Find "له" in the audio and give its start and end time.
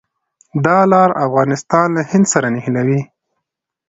1.95-2.01